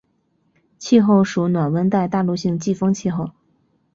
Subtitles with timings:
[0.79, 3.29] 气候属暖温带大陆性季风气候。